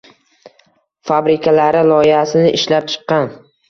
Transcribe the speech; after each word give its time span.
Fabrikalari 1.11 1.87
loyihasini 1.93 2.59
ishlab 2.61 2.93
chiqqan. 2.93 3.35